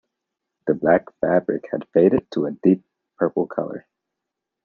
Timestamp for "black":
0.73-1.13